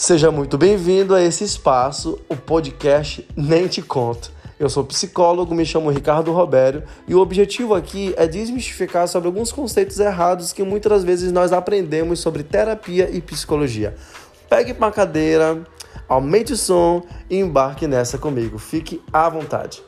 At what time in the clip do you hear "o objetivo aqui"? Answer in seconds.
7.14-8.14